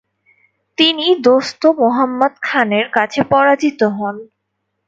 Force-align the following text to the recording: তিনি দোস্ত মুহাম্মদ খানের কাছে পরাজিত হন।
তিনি 0.77 1.05
দোস্ত 1.21 1.61
মুহাম্মদ 1.79 2.33
খানের 2.41 2.85
কাছে 2.91 3.21
পরাজিত 3.31 3.79
হন। 3.97 4.15